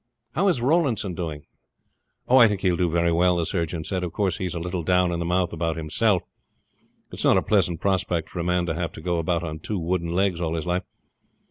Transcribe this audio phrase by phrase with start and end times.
[0.33, 1.45] "How is Rawlinson going on?"
[2.27, 4.03] "Oh, I think he will do very well," the surgeon said.
[4.03, 6.23] "Of course he's a little down in the mouth about himself.
[7.11, 9.59] It is not a pleasant prospect for a man to have to go about on
[9.59, 10.85] two wooden legs all his life.